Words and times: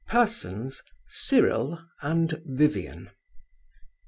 Persons: 0.07 0.81
Cyril 1.07 1.77
and 2.01 2.41
Vivian. 2.47 3.11